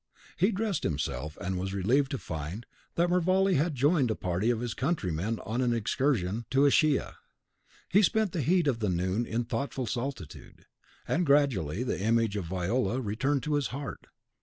[0.35, 2.65] He dressed himself, and was relieved to find
[2.95, 7.17] that Mervale had joined a party of his countrymen on an excursion to Ischia.
[7.87, 10.65] He spent the heat of noon in thoughtful solitude,
[11.07, 14.07] and gradually the image of Viola returned to his heart.